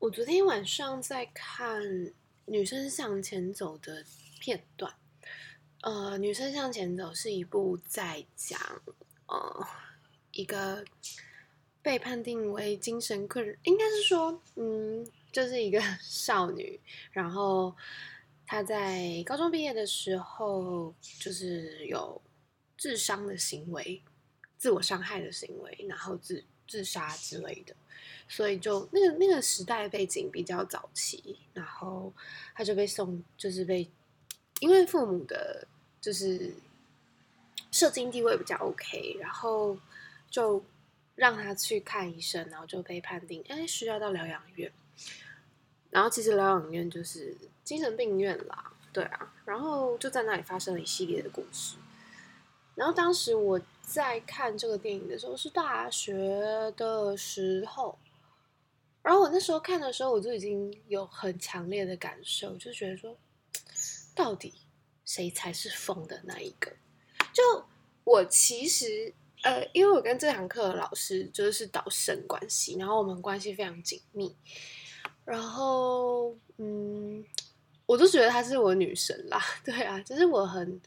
[0.00, 1.82] 我昨天晚上在看
[2.46, 4.04] 《女生向前走》的
[4.38, 4.94] 片段。
[5.80, 8.60] 呃，《女生向前走》是一部在讲
[9.26, 9.66] 呃
[10.30, 10.84] 一个
[11.82, 16.80] 被判定为精神困，应该是说，嗯，就是一个 少女，
[17.10, 17.74] 然后
[18.46, 22.22] 她在高中毕业的时候，就是有
[22.76, 24.00] 自伤的行为、
[24.56, 27.74] 自我伤害的行为，然后自自杀之类的。
[28.28, 32.12] 所以就那个那个时代背景比较早期，然后
[32.54, 33.90] 他就被送，就是被
[34.60, 35.66] 因为父母的，
[35.98, 36.52] 就是
[37.70, 39.78] 社经地位比较 OK，然后
[40.30, 40.62] 就
[41.14, 44.70] 让他去看医生，然后就被判定哎需要到疗养院。
[45.90, 51.78] 然后其实疗养院就是精神病院啦，对啊，然后就在那里发生了一系列的故事。
[52.74, 56.12] 然后当时我在看这个电影的时候是大学
[56.76, 57.98] 的时候。
[59.02, 63.16] 然后我那时候看的时候，我就已经有很强烈的感受，就觉得说，
[64.14, 64.52] 到底
[65.06, 66.70] 谁才是疯的那一个？
[67.32, 67.42] 就
[68.04, 74.36] 我其实呃，因为我跟这堂课的老师就是导生关系，然后我们关系非常紧密。
[75.24, 77.24] 然后嗯，
[77.86, 80.80] 我就觉得她是我女神啦， 对啊，就是我很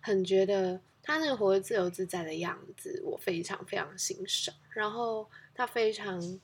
[0.00, 4.54] 很觉得他那个活得自由自在的样子，我非常非常欣赏。
[4.70, 6.40] 然后他非常。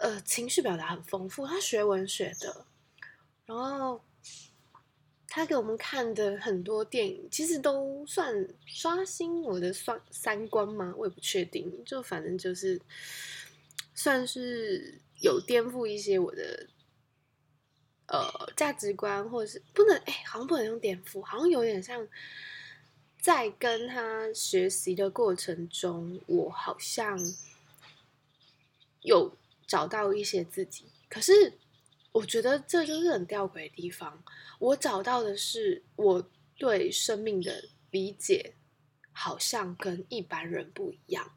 [0.00, 1.46] 呃，情绪表达很丰富。
[1.46, 2.66] 他学文学的，
[3.46, 4.02] 然后
[5.28, 10.92] 他给我们看的很多电影，其实都算刷新我的三三观吗？
[10.96, 11.84] 我也不确定。
[11.84, 12.80] 就反正就是
[13.94, 16.66] 算是有颠覆一些我的
[18.06, 22.04] 呃价值观，或者是不能哎，好像不能用颠覆，好像有点像
[23.18, 27.18] 在跟他学习的过程中，我好像
[29.02, 29.36] 有。
[29.68, 31.52] 找到一些自己，可是
[32.10, 34.24] 我觉得这就是很吊诡的地方。
[34.58, 38.54] 我找到的是我对生命的理解，
[39.12, 41.32] 好像跟一般人不一样，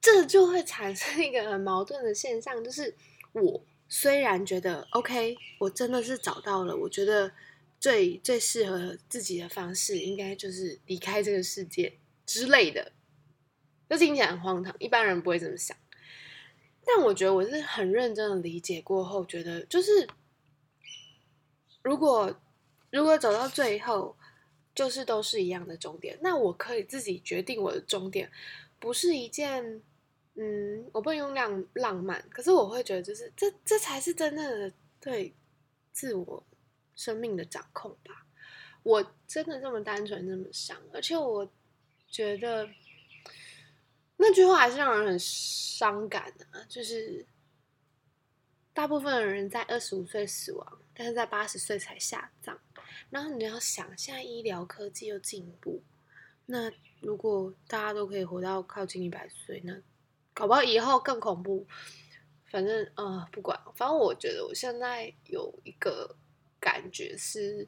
[0.00, 2.96] 这就会产生一个很矛盾的现象，就是
[3.32, 7.30] 我虽然觉得 OK，我真的是找到了，我觉得
[7.80, 12.92] 最最适合自己的方式，应该就是离开这个世界之类的，
[13.88, 15.76] 就听起来很荒唐，一般人不会这么想。
[16.84, 20.06] 但我觉得我是很认真的理解过后，觉得就是
[21.82, 22.40] 如果
[22.90, 24.16] 如果走到最后，
[24.74, 28.30] 就是都是一样的终点，那我可以自己决定我的终点，
[28.78, 29.82] 不是一件
[30.34, 35.34] 嗯，我不能用浪浪漫，可是我会觉得就是这这才是真正的对
[35.92, 36.42] 自我
[37.00, 38.26] 生命的掌控吧。
[38.82, 41.50] 我真的这么单纯这么想，而且我
[42.08, 42.68] 觉得。
[44.22, 46.60] 那句话还是让人很伤感啊！
[46.68, 47.24] 就是
[48.74, 52.60] 大部分的人在二十五岁死亡，但是在八十岁才下葬。
[53.08, 55.82] 然后你要想，现在医疗科技又进步，
[56.44, 59.80] 那如果大家都可以活到靠近一百岁，那
[60.34, 61.66] 搞不好以后更恐怖。
[62.50, 66.14] 反正呃，不管，反正我觉得我现在有一个
[66.60, 67.66] 感觉是。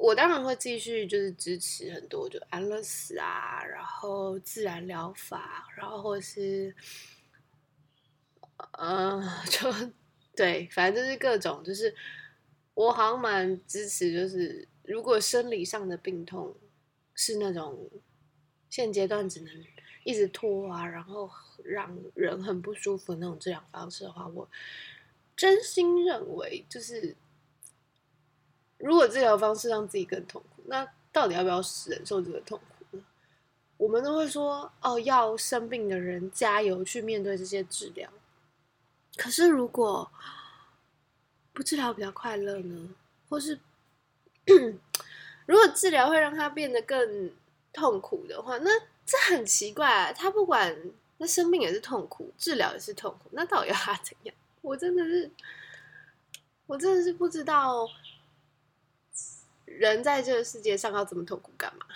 [0.00, 6.72] 我当然会继续，就是支持很多，就安乐死啊，然后自然疗法，然后或是，
[8.74, 9.68] 呃， 就
[10.36, 11.92] 对，反正就是各种，就是
[12.74, 16.56] 我好像蛮支持，就是如果生理上的病痛
[17.14, 17.90] 是那种
[18.70, 19.52] 现阶段只能
[20.04, 21.28] 一直拖啊，然后
[21.64, 24.48] 让人很不舒服的那种治疗方式的话，我
[25.38, 27.16] 真心认为就是。
[28.80, 31.56] 如果治疗方式让自己更痛苦，那到底要不要
[31.88, 33.02] 忍受这个痛苦呢？
[33.76, 38.08] 我们都会说哦，要生病的人加油去面对这些治疗。
[39.16, 40.08] 可是如果
[41.52, 42.94] 不治疗比较快乐呢？
[43.28, 43.58] 或是
[45.46, 47.32] 如果治疗会让他变得更
[47.72, 48.70] 痛苦的话，那
[49.04, 50.12] 这很奇怪啊！
[50.12, 50.78] 他不管
[51.16, 54.32] 那生病也是痛苦，治疗也是痛苦，那到底要他怎样？
[54.68, 55.30] 我真的是，
[56.66, 57.88] 我真的是不知道。
[59.64, 61.86] 人在这个世界上要这么痛苦干嘛？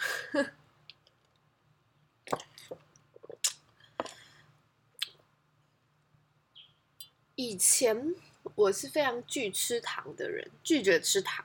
[7.34, 8.14] 以前
[8.54, 11.44] 我是非常拒吃糖的人，拒绝吃糖。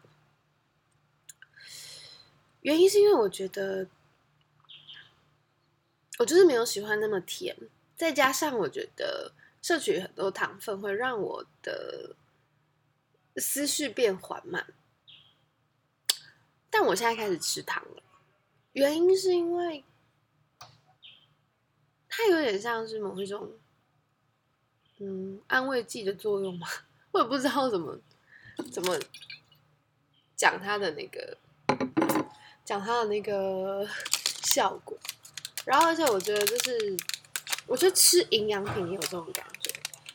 [2.61, 3.87] 原因是因为我觉得，
[6.19, 7.55] 我就是没有喜欢那么甜，
[7.95, 12.15] 再加上我觉得摄取很多糖分会让我的
[13.37, 14.73] 思绪变缓慢。
[16.69, 18.03] 但我现在开始吃糖了，
[18.73, 19.83] 原因是因为
[22.09, 23.51] 它有点像是某一种
[24.99, 26.67] 嗯安慰剂的作用嘛，
[27.11, 27.99] 我也不知道怎么
[28.71, 28.99] 怎么
[30.35, 31.37] 讲它的那个
[32.63, 33.87] 讲它的那个
[34.43, 34.97] 效果。
[35.65, 36.97] 然后而且我觉得就是，
[37.67, 39.71] 我觉得吃营养品也有这种感觉，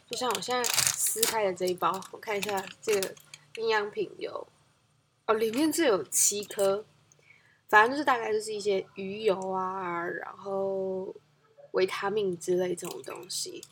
[0.08, 3.14] 就像我现在撕开的这一包，我看一下这个
[3.56, 4.46] 营养品有
[5.26, 6.84] 哦，里面这有七颗。
[7.68, 11.14] 反正就是大概就是一些鱼油啊，然后
[11.70, 13.64] 维他命之类这种东西，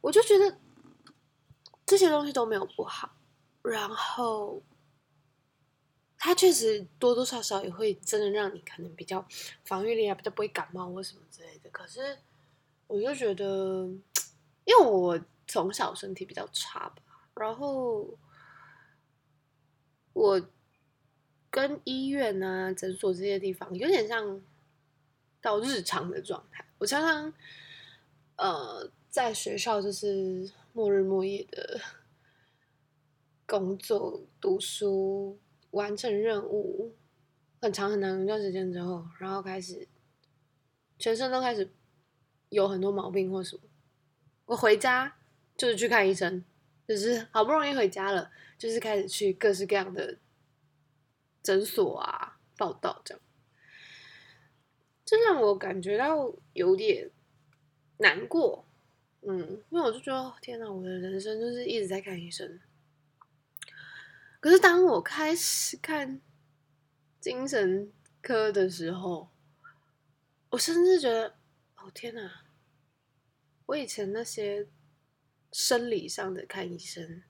[0.00, 0.58] 我就觉得
[1.86, 3.14] 这些东西都没有不好，
[3.62, 4.60] 然后
[6.18, 9.24] 它确实多多少少也会真的让你可能比较
[9.64, 11.70] 防御力啊，比较不会感冒或什么之类的。
[11.70, 12.18] 可是
[12.92, 13.86] 我就觉得，
[14.64, 17.02] 因为我从小身体比较差吧，
[17.34, 18.18] 然后
[20.12, 20.40] 我。
[21.54, 24.40] 跟医院啊、诊所这些地方有点像
[25.38, 26.64] 到日常的状态。
[26.78, 27.30] 我常常
[28.36, 31.78] 呃在学校就是末日末夜的
[33.44, 35.38] 工作、读书、
[35.72, 36.94] 完成任务，
[37.60, 39.86] 很长很长一段时间之后，然后开始
[40.98, 41.70] 全身都开始
[42.52, 43.62] 有很多毛病或什么。
[44.46, 45.16] 我回家
[45.56, 46.44] 就是去看医生，
[46.86, 50.18] 就是好不容易回家了，就是开始去各式各样的。
[51.42, 53.20] 诊所啊，报道这样，
[55.04, 57.10] 这让我感觉到有点
[57.96, 58.64] 难过。
[59.22, 62.60] 嗯，因为我就觉得，天哪，我的人生就是一直在看医生。
[64.38, 66.20] 可是当我开始看
[67.18, 69.28] 精神科的时候，
[70.50, 71.34] 我甚至觉得，
[71.82, 72.44] 哦天哪，
[73.66, 74.68] 我以前那些
[75.52, 77.24] 生理上的看医生，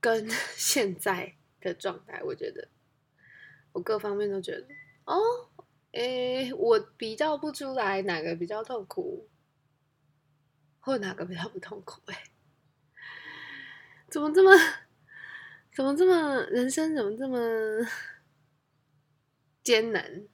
[0.00, 1.36] 跟 现在。
[1.58, 2.68] 的状态，我觉得
[3.72, 4.68] 我各方面都觉得
[5.04, 5.18] 哦，
[5.92, 9.28] 诶，我比较不出来哪个比较痛苦，
[10.78, 12.22] 或哪个比较不痛苦，哎，
[14.08, 14.52] 怎么这么，
[15.74, 17.36] 怎么这么，人生怎么这么
[19.64, 20.28] 艰难？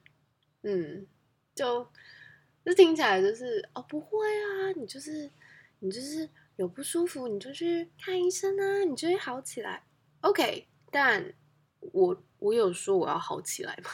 [0.61, 1.07] 嗯，
[1.55, 1.91] 就
[2.65, 5.29] 就听起来就是哦，不会啊，你就是
[5.79, 9.83] 你就是有不舒服，你就去看医生啊，你就会好起来
[10.21, 10.67] ，OK。
[10.91, 11.33] 但
[11.79, 13.89] 我我有说我要好起来吗？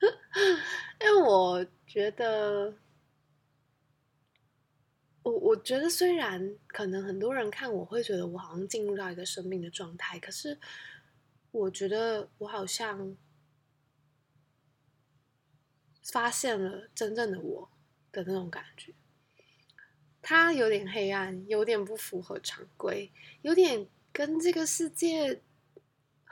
[1.00, 2.74] 因为我觉得，
[5.22, 10.58] 我我觉得虽然可能很多人看我会觉得我好像进入到一个生命的状态，可是
[11.52, 13.16] 我觉得我好像
[16.02, 17.70] 发现了真正的我
[18.12, 18.92] 的那种感觉。
[20.20, 23.10] 它有点黑暗，有点不符合常规，
[23.40, 25.42] 有点跟这个世界。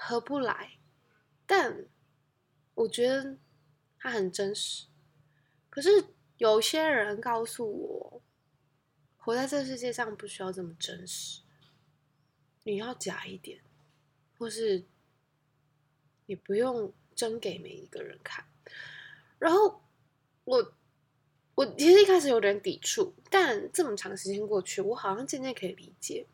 [0.03, 0.79] 合不来，
[1.45, 1.85] 但
[2.73, 3.37] 我觉得
[3.99, 4.87] 它很真实。
[5.69, 5.91] 可是
[6.39, 8.23] 有些人告诉我，
[9.19, 11.43] 活在这个世界上不需要这么真实，
[12.63, 13.61] 你要假一点，
[14.39, 14.87] 或是
[16.25, 18.47] 你不用真给每一个人看。
[19.39, 19.83] 然后
[20.45, 20.75] 我
[21.61, 26.25] 我其实一开始有点抵触，但这么长时间过去，我好像渐渐可以理解。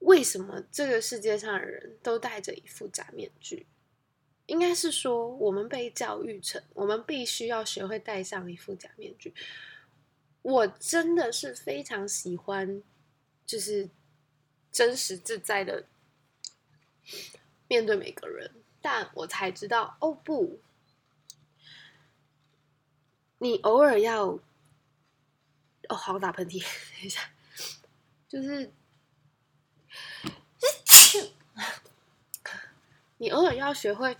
[0.00, 3.64] 为什么这个世界上的人都戴着一副假面具？
[4.44, 9.32] 应该是说，我们被教育成，我们必须要学会戴上一副假面具。
[10.42, 12.82] 我真的是非常喜欢，
[13.46, 13.88] 就是
[14.70, 15.86] 真实自在的
[17.68, 18.50] 面对每个人，
[18.82, 20.60] 但我才知道，哦不，
[23.38, 24.26] 你偶尔要，
[25.88, 27.30] 哦，好打喷嚏，等一下，
[28.28, 28.72] 就是。
[33.16, 34.14] 你偶尔要学会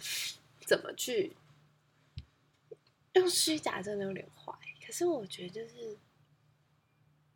[0.64, 1.36] 怎么去
[3.14, 4.56] 用虚假，真的有点坏。
[4.86, 5.98] 可是我觉得，就是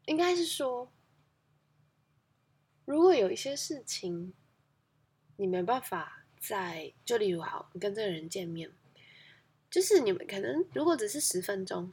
[0.06, 0.90] 应该是说，
[2.86, 4.32] 如果有一些事情
[5.36, 8.72] 你没办法在，就例如好，你跟这个人见面，
[9.70, 11.92] 就是你们可能如果只是十分钟，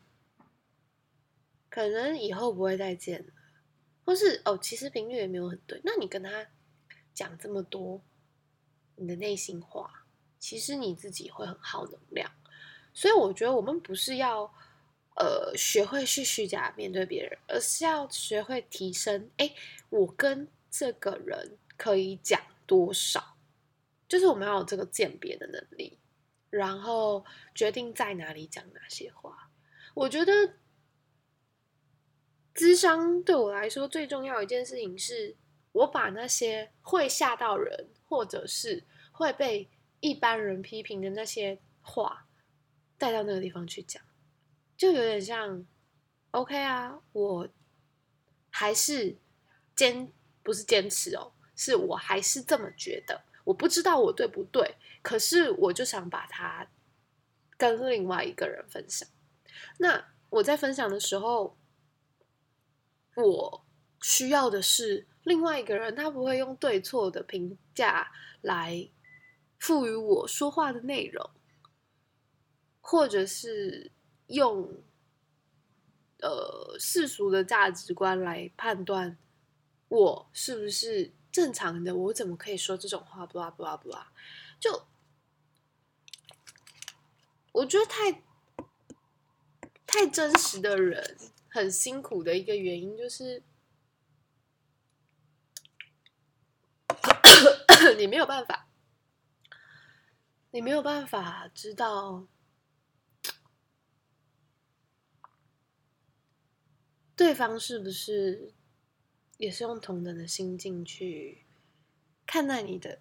[1.70, 3.34] 可能以后不会再见了，
[4.04, 6.48] 或是哦，其实频率也没有很对，那你跟他
[7.14, 8.02] 讲这么多。
[8.98, 10.06] 你的内心话，
[10.40, 12.32] 其实你自己会很耗能量，
[12.94, 14.44] 所以我觉得我们不是要
[15.18, 19.30] 呃学会去虚假面对别人，而是要学会提升。
[19.36, 19.54] 哎，
[19.90, 23.36] 我跟这个人可以讲多少，
[24.08, 26.00] 就是我们要有这个鉴别的能力，
[26.56, 29.50] 然后决定在哪里讲哪些话。
[29.94, 30.56] 我觉得
[32.54, 35.36] 智商对我来说最重要一件事情是。
[35.76, 39.70] 我把那些会吓到人，或者是会被
[40.00, 42.30] 一般人批评的那些话，
[42.98, 44.02] 带到那个地方去讲，
[44.78, 45.68] 就有点像
[46.32, 47.50] ，OK 啊，我
[48.50, 49.18] 还是
[49.76, 50.10] 坚
[50.42, 53.26] 不是坚持哦，是我还是这么觉得。
[53.46, 56.68] 我不知道我对不对，可是我就想把它
[57.58, 59.08] 跟另外一个人分享。
[59.78, 61.58] 那我在分享的时候，
[63.16, 63.66] 我
[64.02, 68.12] 需要的是另外一个人，他不会用对错的评价
[68.42, 68.90] 来
[69.60, 71.30] 赋予我说话的内容，
[72.82, 73.92] 或者是
[74.28, 74.84] 用
[76.20, 79.18] 呃世俗的价值观来判断
[79.88, 81.14] 我是不是。
[81.36, 83.26] 正常的，我怎么可以说这种话？
[83.26, 84.10] 不啦不啦不啦，
[84.58, 84.86] 就
[87.52, 88.24] 我觉得太
[89.86, 91.18] 太真实的人
[91.50, 93.44] 很辛苦的一个原因就是，
[98.00, 98.70] 你没有办法，
[100.52, 102.26] 你没有办法知道
[107.14, 108.54] 对方是不是。
[109.38, 111.46] 也是用同等的心境去
[112.26, 113.00] 看待你的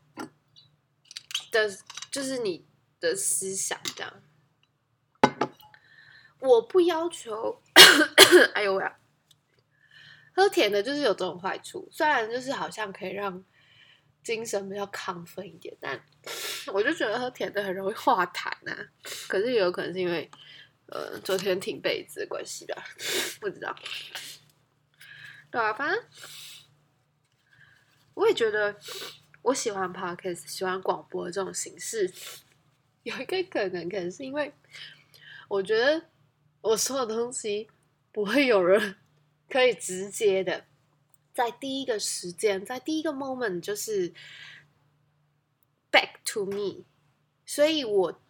[1.50, 1.78] 的，
[2.10, 2.66] 就是你
[3.00, 4.22] 的思想这样。
[6.40, 7.62] 我不要求，
[8.54, 8.84] 哎呦喂，
[10.34, 13.42] 喝甜的就是有这种坏处，虽然就是好像可以让
[14.22, 16.04] 精神比较亢奋一点，但
[16.74, 18.76] 我就觉得喝甜的很容易化痰呐。
[19.28, 20.30] 可是也有可能是因为
[20.86, 22.84] 呃昨天挺被子的关系吧，
[23.40, 23.74] 不知道。
[25.54, 26.04] 对啊，反正
[28.14, 28.76] 我也觉得
[29.40, 32.12] 我喜欢 podcast，喜欢广播这种形式。
[33.04, 34.52] 有一个可能，可能是因为
[35.46, 36.06] 我觉得
[36.60, 37.70] 我说的东西
[38.10, 38.96] 不会有人
[39.48, 40.64] 可以直接的
[41.32, 44.12] 在第一个时间，在第一个 moment 就是
[45.92, 46.84] back to me，
[47.46, 48.20] 所以我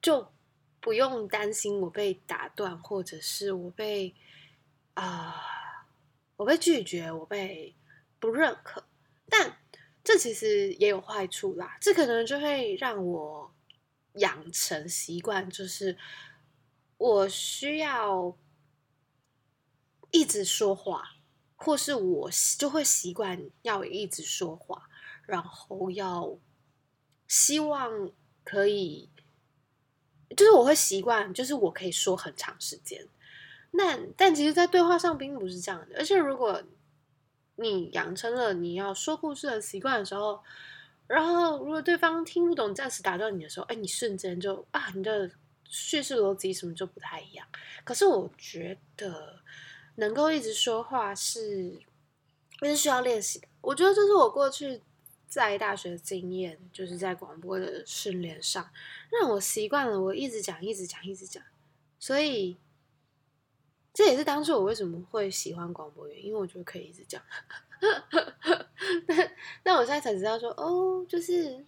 [0.00, 0.32] 就
[0.80, 4.14] 不用担心我被打断，或者是我被
[4.94, 5.63] 啊。
[6.36, 7.74] 我被拒绝，我被
[8.18, 8.84] 不认可，
[9.28, 9.58] 但
[10.02, 11.78] 这其实也有坏处啦。
[11.80, 13.54] 这可能就会让我
[14.14, 15.96] 养成习惯，就是
[16.98, 18.36] 我需要
[20.10, 21.16] 一直说话，
[21.56, 24.88] 或是我就会习惯要一直说话，
[25.26, 26.38] 然后要
[27.28, 28.10] 希望
[28.42, 29.08] 可以，
[30.36, 33.08] 就是我会习惯，就是我可以说很长时间。
[33.76, 35.96] 那但其实，在对话上并不是这样的。
[35.98, 36.62] 而且，如果
[37.56, 40.40] 你养成了你要说故事的习惯的时候，
[41.08, 45.28] 然后如果对方听不懂、暂时打断你的时候，哎，你瞬间就啊，你的
[45.64, 47.44] 叙事逻辑什么就不太一样。
[47.82, 49.40] 可是，我觉得
[49.96, 51.80] 能够一直说话是
[52.60, 53.48] 是需要练习的。
[53.60, 54.80] 我觉得这是我过去
[55.26, 58.70] 在大学的经验，就是在广播的训练上，
[59.10, 61.42] 让我习惯了我一直讲、一直讲、一直讲，
[61.98, 62.56] 所以。
[63.94, 67.22] 这也是当初我为什么会喜欢广播员，因为我觉得可以一直讲。
[69.06, 69.30] 那
[69.62, 71.64] 那我现在才知道说，哦，就是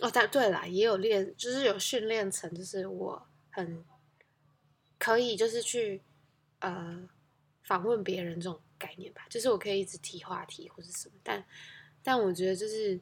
[0.00, 3.84] 哦，但对啦，也有练，就是有训练成，就是我很
[4.98, 6.02] 可以，就是去
[6.58, 7.08] 呃
[7.62, 11.14] 访问别人这种概念吧，就是我可以一直提话题或者什么。
[11.22, 11.44] 但
[12.02, 13.00] 但我觉得就是，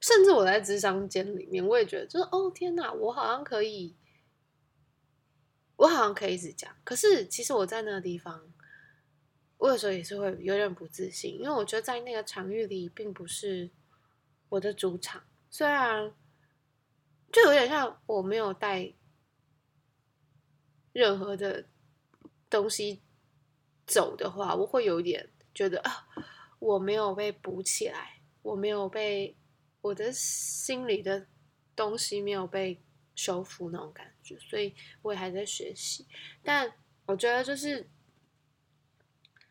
[0.00, 3.94] 甚至我在智商间里面，我也觉得就是哦天哪，我好像可以。
[5.82, 8.52] 我好像可以一直讲，可是其实我在那个地方，
[9.58, 13.68] 我有时候也是会有点不自信，因为我觉得在那个场域里并不是
[14.48, 15.24] 我的主场。
[15.50, 16.14] 虽然
[17.32, 18.94] 就有点像我没有带
[20.92, 21.66] 任何的
[22.48, 23.02] 东西
[23.84, 26.06] 走的话，我会有一点觉得啊，
[26.60, 29.36] 我没有被补起来，我没有被
[29.80, 31.26] 我的心里的
[31.74, 32.80] 东西没有被。
[33.14, 36.06] 修复那种感，所以我也还在学习。
[36.42, 36.72] 但
[37.06, 37.88] 我觉得就是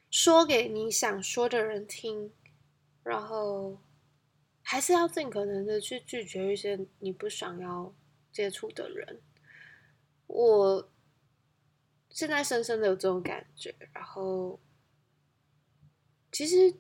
[0.10, 2.32] 说给你想说的人听，
[3.04, 3.82] 然后
[4.62, 7.94] 还是要尽可能的去拒绝一些你不想要
[8.32, 9.22] 接触的人。
[10.28, 10.92] 我
[12.10, 13.76] 现在深深的有这种感觉。
[13.94, 14.60] 然后
[16.32, 16.74] 其实，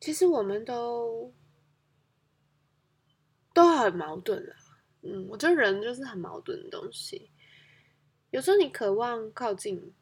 [0.00, 1.34] 其实我们都。
[3.58, 4.54] 都很矛盾了，
[5.02, 7.28] 嗯，我觉得人就是很矛盾的东西。
[8.30, 9.92] 有时候你渴望靠近，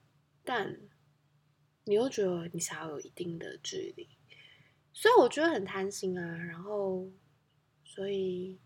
[0.44, 0.78] 但
[1.84, 4.06] 你又觉得你想要有一定的距离，
[4.92, 6.36] 所以我觉得很贪心啊。
[6.36, 7.08] 然后，
[7.82, 8.58] 所以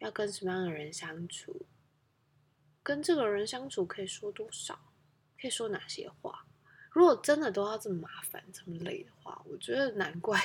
[0.00, 1.64] 要跟什么样的人相处，
[2.82, 4.78] 跟这个人相处可以说多少，
[5.40, 6.46] 可以说哪些话。
[6.90, 10.38] 如果真的都要这么麻烦、这么累的话，我觉得难怪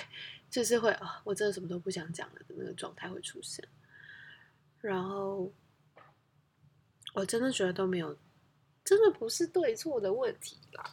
[0.50, 3.68] 就是会啊，我真的什么都不想讲了的那个状态会出现。
[4.82, 5.52] 然后，
[7.14, 8.18] 我真的觉得都没有，
[8.84, 10.84] 真的不是对错的问题啦，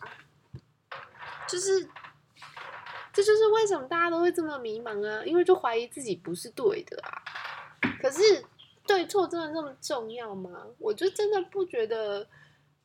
[1.49, 1.89] 就是
[3.13, 7.23] 这就是为什么大家都会这么迷茫啊，因为就怀疑自己不是对的啊。
[8.01, 8.45] 可是
[8.87, 10.67] 对错真的那么重要吗？
[10.79, 12.29] 我就真的不觉得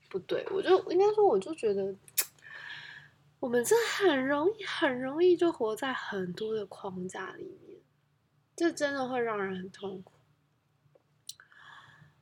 [0.10, 1.94] 不对，我就应该说，我就觉得
[3.42, 7.82] 我们这很容易很容易就活在很多的框架里面，
[8.56, 10.14] 这真的会让人很痛苦。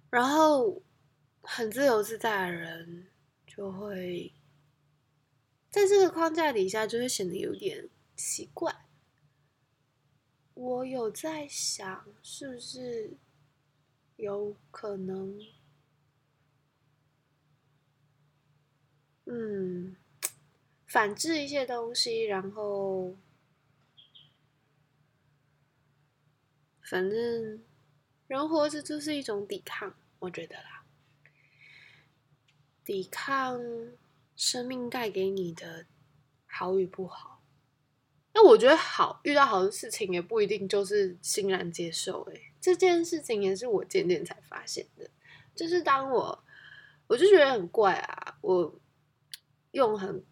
[0.10, 0.82] 然后。
[1.42, 3.08] 很自由自在的人，
[3.48, 4.34] 就会
[5.72, 8.86] 在这个框架底下，就会显得有点奇怪。
[10.54, 13.18] 我有在想，是不是
[14.18, 15.40] 有可能，
[19.26, 19.96] 嗯，
[20.90, 23.16] 反制一些东西，然后，
[26.82, 27.62] 反正
[28.26, 30.84] 人活着就是一种抵抗，我觉得啦。
[32.84, 33.62] 抵抗
[34.36, 35.86] 生命带给你的
[36.48, 37.44] 好与不好，
[38.34, 42.24] 那我觉得好遇到好的事情也不一定就是欣然接受。
[42.32, 45.08] 诶，这件事情也是我渐渐才发现的，
[45.54, 46.44] 就是当我
[47.06, 48.74] 我就觉得很怪啊，我
[49.70, 50.26] 用很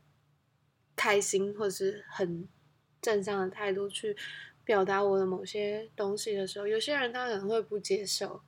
[0.97, 2.45] 开心或者是很
[3.01, 4.17] 正向的态度去
[4.65, 8.41] 表达我的某些东西的时候，有些人他可能会不接受。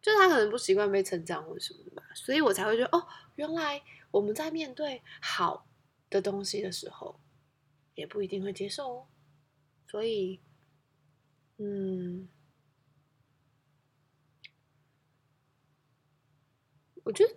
[0.00, 3.04] 就他可能不习惯被成长或什么的吧，所以我才会觉得哦，
[3.34, 5.66] 原来我们在面对好
[6.08, 7.18] 的东西的时候，
[7.96, 9.06] 也不一定会接受哦。
[9.88, 10.40] 所以，
[11.56, 12.28] 嗯，
[17.02, 17.34] 我觉得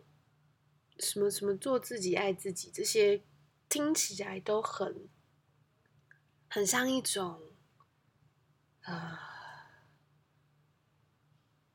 [1.00, 3.24] 什么什么做自己、爱自己这些，
[3.72, 5.08] 听起来都很
[6.50, 7.42] 很像一种，
[8.82, 9.30] 啊。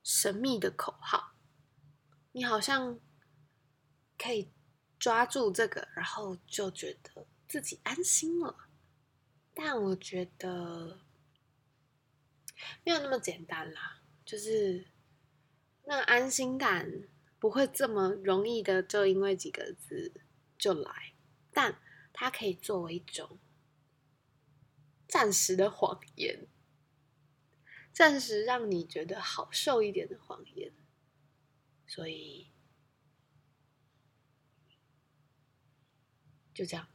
[0.02, 1.32] 神秘的口号，
[2.30, 3.00] 你好像
[4.16, 4.52] 可以
[5.00, 8.68] 抓住这个，然后就觉得自己安心了。
[9.52, 11.00] 但我觉得
[12.84, 14.86] 没有那么简单啦，就是
[15.86, 17.08] 那安心感
[17.40, 20.12] 不会这么容易的，就因为几个字
[20.56, 21.14] 就来。
[21.50, 21.80] 但
[22.18, 23.38] 它可以作为一种
[25.06, 26.48] 暂时的谎言。
[27.92, 30.72] 暂时让你觉得好受一点的谎言，
[31.86, 32.50] 所以
[36.52, 36.88] 就这样。